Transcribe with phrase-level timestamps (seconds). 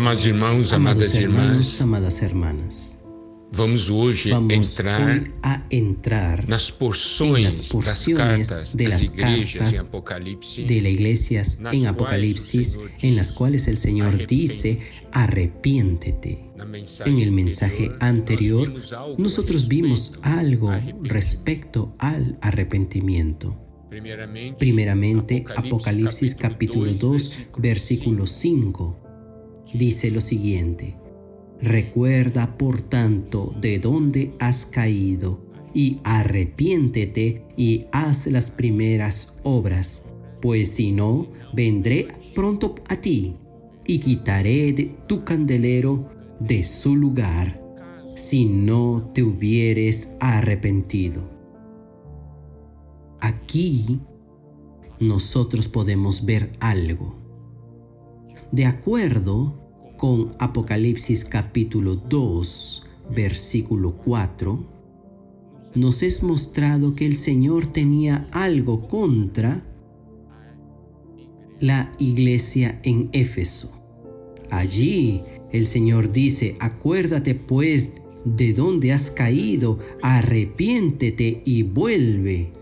[0.00, 3.00] Amados irmãos, amadas irmãs, amadas hermanas.
[3.52, 8.84] Vamos hoje Vamos entrar hoy a entrar nas en porções las das porciones cartas de
[8.84, 13.68] das las igrejas em cartas Apocalipse, de las iglesias nas en Apocalipsis, en las cuales
[13.68, 14.80] el Señor dice,
[15.12, 16.48] arrepiéntete.
[17.04, 18.72] En el mensaje anterior,
[19.18, 20.72] nosotros vimos algo
[21.02, 23.54] respecto al arrepentimiento.
[24.58, 29.09] Primeramente, Apocalipsis capítulo 2, versículo 5,
[29.74, 30.96] dice lo siguiente.
[31.60, 35.40] Recuerda, por tanto, de dónde has caído,
[35.72, 43.36] y arrepiéntete y haz las primeras obras, pues si no, vendré pronto a ti,
[43.86, 46.08] y quitaré de tu candelero
[46.40, 47.62] de su lugar,
[48.16, 51.30] si no te hubieres arrepentido.
[53.20, 54.00] Aquí
[54.98, 57.18] nosotros podemos ver algo.
[58.50, 59.59] De acuerdo
[60.00, 64.66] con Apocalipsis capítulo 2, versículo 4,
[65.74, 69.62] nos es mostrado que el Señor tenía algo contra
[71.60, 73.74] la iglesia en Éfeso.
[74.50, 75.20] Allí
[75.52, 82.54] el Señor dice, acuérdate pues de dónde has caído, arrepiéntete y vuelve.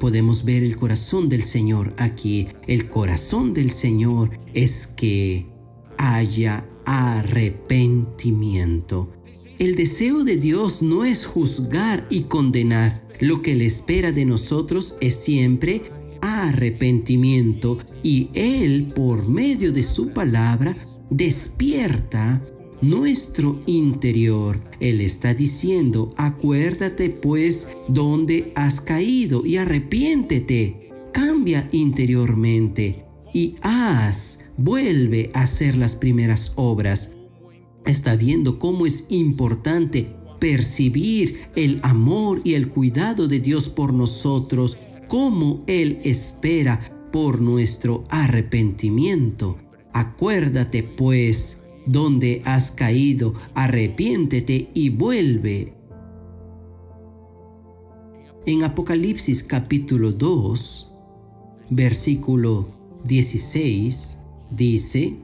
[0.00, 2.48] Podemos ver el corazón del Señor aquí.
[2.66, 5.54] El corazón del Señor es que
[5.98, 9.12] haya arrepentimiento.
[9.58, 13.06] El deseo de Dios no es juzgar y condenar.
[13.20, 15.82] Lo que le espera de nosotros es siempre
[16.20, 20.76] arrepentimiento y Él por medio de su palabra
[21.08, 22.46] despierta
[22.82, 24.60] nuestro interior.
[24.80, 30.90] Él está diciendo, acuérdate pues dónde has caído y arrepiéntete.
[31.12, 33.05] Cambia interiormente
[33.36, 37.16] y haz, vuelve a hacer las primeras obras.
[37.84, 40.08] Está viendo cómo es importante
[40.40, 46.80] percibir el amor y el cuidado de Dios por nosotros, cómo Él espera
[47.12, 49.58] por nuestro arrepentimiento.
[49.92, 55.74] Acuérdate pues donde has caído, arrepiéntete y vuelve.
[58.46, 60.92] En Apocalipsis capítulo 2,
[61.68, 62.75] versículo
[63.06, 64.18] 16,
[64.50, 65.16] dice,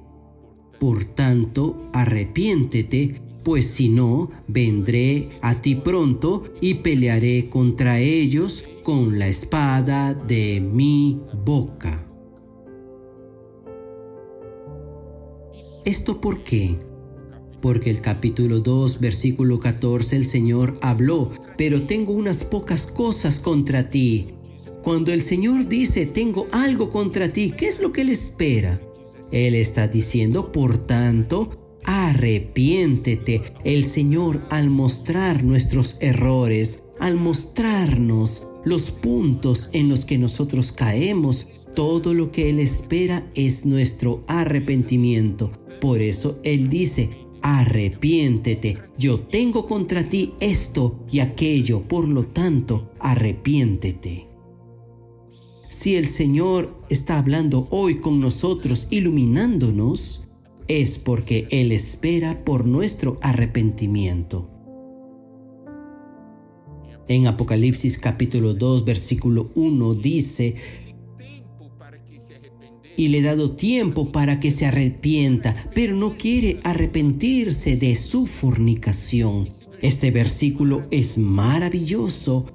[0.79, 9.19] Por tanto, arrepiéntete, pues si no, vendré a ti pronto y pelearé contra ellos con
[9.19, 12.07] la espada de mi boca.
[15.85, 16.79] ¿Esto por qué?
[17.61, 23.91] Porque el capítulo 2, versículo 14, el Señor habló, pero tengo unas pocas cosas contra
[23.91, 24.29] ti.
[24.83, 28.81] Cuando el Señor dice, tengo algo contra ti, ¿qué es lo que Él espera?
[29.31, 33.43] Él está diciendo, por tanto, arrepiéntete.
[33.65, 41.49] El Señor al mostrar nuestros errores, al mostrarnos los puntos en los que nosotros caemos,
[41.75, 45.53] todo lo que Él espera es nuestro arrepentimiento.
[45.81, 47.11] Por eso Él dice,
[47.41, 54.32] arrepiéntete, yo tengo contra ti esto y aquello, por lo tanto, arrepiéntete.
[55.83, 60.29] Si el Señor está hablando hoy con nosotros, iluminándonos,
[60.69, 64.49] es porque Él espera por nuestro arrepentimiento.
[67.09, 70.55] En Apocalipsis capítulo 2, versículo 1 dice,
[72.97, 78.29] y le he dado tiempo para que se arrepienta, pero no quiere arrepentirse de su
[78.29, 79.49] fornicación.
[79.81, 82.47] Este versículo es maravilloso.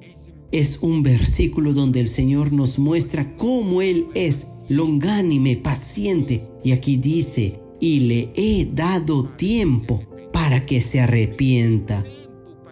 [0.51, 6.41] Es un versículo donde el Señor nos muestra cómo Él es longánime, paciente.
[6.63, 12.05] Y aquí dice, y le he dado tiempo para que se arrepienta.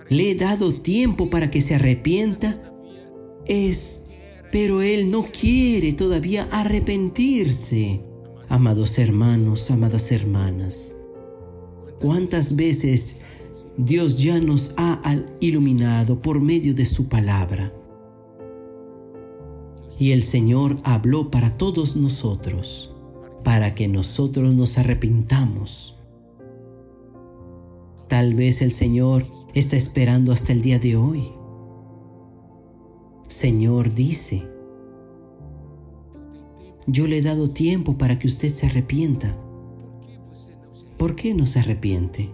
[0.09, 2.61] Le he dado tiempo para que se arrepienta.
[3.45, 4.05] Es
[4.55, 8.01] pero él no quiere todavía arrepentirse.
[8.47, 10.95] Amados hermanos, amadas hermanas,
[11.99, 13.17] ¿cuántas veces
[13.77, 15.01] Dios ya nos ha
[15.39, 17.73] iluminado por medio de su palabra?
[19.99, 22.95] Y el Señor habló para todos nosotros,
[23.43, 25.99] para que nosotros nos arrepintamos.
[28.07, 31.35] Tal vez el Señor está esperando hasta el día de hoy
[33.35, 34.43] Señor dice,
[36.87, 39.35] yo le he dado tiempo para que usted se arrepienta.
[40.97, 42.31] ¿Por qué no se arrepiente?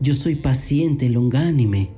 [0.00, 1.90] Yo soy paciente, longánime.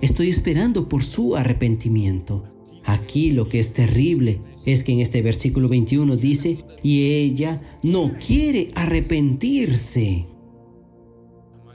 [0.00, 2.44] Estoy esperando por su arrepentimiento.
[2.84, 8.12] Aquí lo que es terrible es que en este versículo 21 dice, y ella no
[8.24, 10.26] quiere arrepentirse.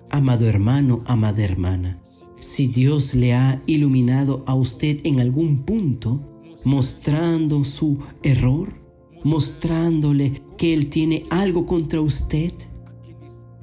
[0.10, 2.02] Amado hermano, amada hermana,
[2.40, 8.74] si Dios le ha iluminado a usted en algún punto, mostrando su error,
[9.24, 12.54] mostrándole que Él tiene algo contra usted,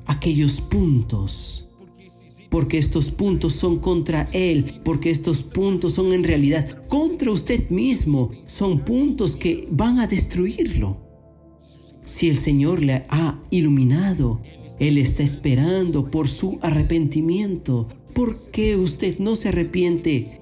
[0.07, 1.69] aquellos puntos,
[2.51, 8.31] porque estos puntos son contra Él, porque estos puntos son en realidad contra usted mismo,
[8.47, 11.01] son puntos que van a destruirlo.
[12.05, 14.43] Si el Señor le ha iluminado,
[14.79, 17.87] Él está esperando por su arrepentimiento.
[18.13, 20.41] ¿Por qué usted no se arrepiente?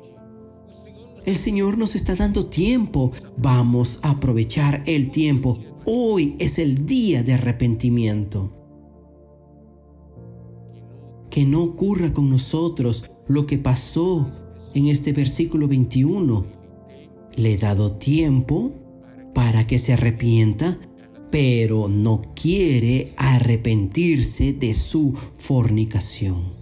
[1.25, 3.12] El Señor nos está dando tiempo.
[3.38, 5.59] Vamos a aprovechar el tiempo.
[5.85, 8.62] Hoy es el día de arrepentimiento.
[11.32, 14.29] Que no ocurra con nosotros lo que pasó
[14.75, 16.44] en este versículo 21.
[17.37, 18.75] Le he dado tiempo
[19.34, 20.79] para que se arrepienta,
[21.31, 26.52] pero no quiere arrepentirse de su fornicación.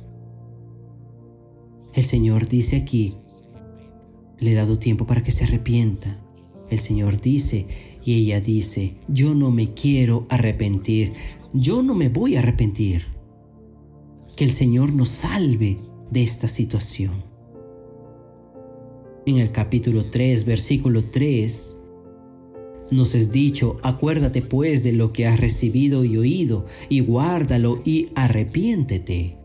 [1.93, 3.15] El Señor dice aquí,
[4.39, 6.25] le he dado tiempo para que se arrepienta.
[6.71, 7.67] El Señor dice,
[8.05, 11.13] y ella dice, yo no me quiero arrepentir,
[11.53, 13.19] yo no me voy a arrepentir.
[14.41, 15.77] Que el Señor nos salve
[16.11, 17.13] de esta situación.
[19.27, 21.77] En el capítulo 3, versículo 3,
[22.91, 28.09] nos es dicho, acuérdate pues de lo que has recibido y oído, y guárdalo y
[28.15, 29.37] arrepiéntete.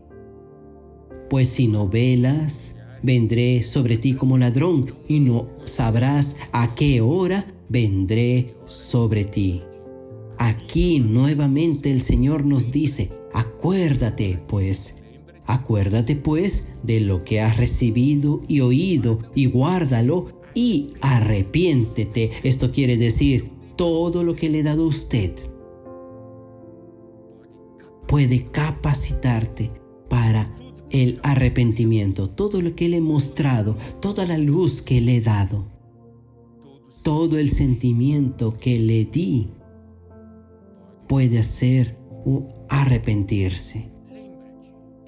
[1.28, 7.46] Pues si no velas, vendré sobre ti como ladrón, y no sabrás a qué hora
[7.68, 9.60] vendré sobre ti.
[10.38, 15.04] Aquí nuevamente el Señor nos dice, acuérdate pues,
[15.46, 22.30] acuérdate pues de lo que has recibido y oído, y guárdalo y arrepiéntete.
[22.42, 25.34] Esto quiere decir todo lo que le he dado a usted
[28.06, 29.70] puede capacitarte
[30.08, 30.56] para
[30.90, 35.66] el arrepentimiento, todo lo que le he mostrado, toda la luz que le he dado,
[37.02, 39.48] todo el sentimiento que le di,
[41.08, 41.98] puede hacer
[42.68, 43.88] arrepentirse.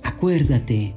[0.02, 0.94] Acuérdate,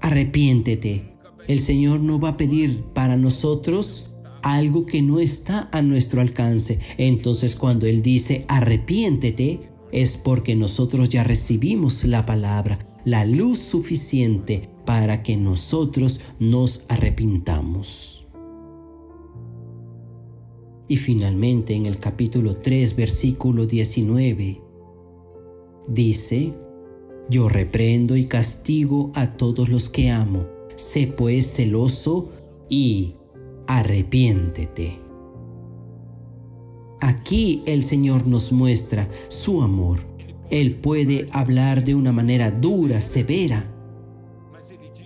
[0.00, 1.16] arrepiéntete,
[1.48, 6.78] el Señor no va a pedir para nosotros algo que no está a nuestro alcance.
[6.96, 14.68] Entonces cuando Él dice arrepiéntete, es porque nosotros ya recibimos la palabra, la luz suficiente
[14.86, 18.26] para que nosotros nos arrepintamos.
[20.88, 24.69] Y finalmente en el capítulo 3, versículo 19,
[25.90, 26.54] dice,
[27.28, 30.46] Yo reprendo y castigo a todos los que amo
[30.80, 32.30] Sé pues celoso
[32.70, 33.12] y
[33.66, 34.98] arrepiéntete.
[37.02, 39.98] Aquí el Señor nos muestra su amor.
[40.50, 43.70] Él puede hablar de una manera dura, severa.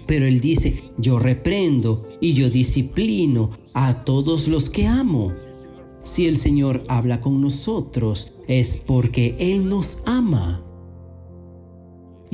[0.06, 5.32] Pero Él dice, yo reprendo y yo disciplino a todos los que amo.
[6.04, 10.63] Si el Señor habla con nosotros es porque Él nos ama.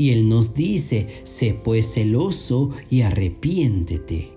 [0.00, 4.32] Y Él nos dice, sé pues celoso y arrepiéntete.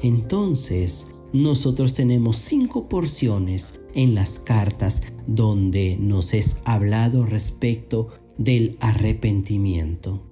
[0.00, 8.08] Entonces, nosotros tenemos cinco porciones en las cartas donde nos es hablado respecto
[8.38, 10.26] del arrepentimiento.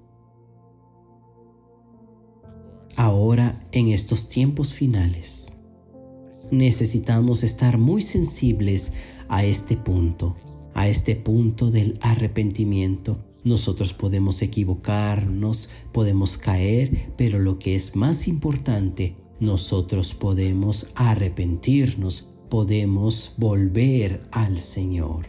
[2.95, 5.59] Ahora, en estos tiempos finales,
[6.49, 8.93] necesitamos estar muy sensibles
[9.27, 10.35] a este punto,
[10.73, 18.27] a este punto del arrepentimiento nosotros podemos equivocarnos, podemos caer, pero lo que es más
[18.27, 25.25] importante, nosotros podemos arrepentirnos, podemos volver al Señor.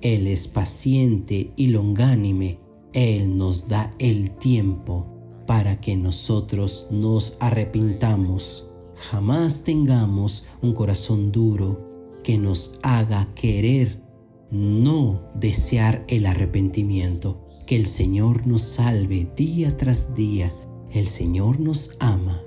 [0.00, 2.60] Él es paciente y longánime.
[2.92, 5.06] Él nos da el tiempo
[5.46, 8.70] para que nosotros nos arrepintamos.
[9.10, 14.02] Jamás tengamos un corazón duro que nos haga querer
[14.50, 17.47] no desear el arrepentimiento.
[17.68, 20.50] Que el Señor nos salve día tras día.
[20.90, 22.42] El Señor nos ama.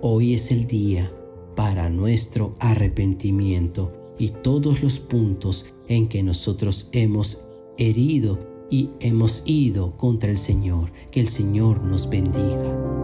[0.00, 1.12] Hoy es el día
[1.54, 8.38] para nuestro arrepentimiento y todos los puntos en que nosotros hemos herido
[8.70, 10.90] y hemos ido contra el Señor.
[11.10, 12.99] Que el Señor nos bendiga.